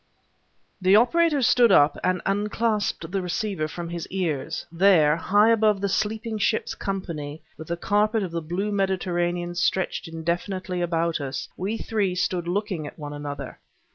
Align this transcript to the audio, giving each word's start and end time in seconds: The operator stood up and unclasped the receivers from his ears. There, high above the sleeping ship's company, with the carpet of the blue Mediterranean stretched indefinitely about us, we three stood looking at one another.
The 0.81 0.95
operator 0.95 1.43
stood 1.43 1.71
up 1.71 1.95
and 2.03 2.23
unclasped 2.25 3.11
the 3.11 3.21
receivers 3.21 3.69
from 3.69 3.87
his 3.89 4.07
ears. 4.07 4.65
There, 4.71 5.15
high 5.15 5.49
above 5.51 5.79
the 5.79 5.89
sleeping 5.89 6.39
ship's 6.39 6.73
company, 6.73 7.43
with 7.55 7.67
the 7.67 7.77
carpet 7.77 8.23
of 8.23 8.31
the 8.31 8.41
blue 8.41 8.71
Mediterranean 8.71 9.53
stretched 9.53 10.07
indefinitely 10.07 10.81
about 10.81 11.21
us, 11.21 11.49
we 11.55 11.77
three 11.77 12.15
stood 12.15 12.47
looking 12.47 12.87
at 12.87 12.97
one 12.97 13.13
another. 13.13 13.59